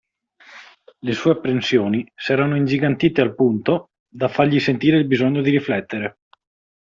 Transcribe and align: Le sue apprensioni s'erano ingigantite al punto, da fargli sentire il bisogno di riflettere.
Le 1.01 1.13
sue 1.13 1.29
apprensioni 1.29 2.11
s'erano 2.15 2.55
ingigantite 2.55 3.21
al 3.21 3.35
punto, 3.35 3.91
da 4.09 4.29
fargli 4.29 4.59
sentire 4.59 4.97
il 4.97 5.05
bisogno 5.05 5.43
di 5.43 5.51
riflettere. 5.51 6.21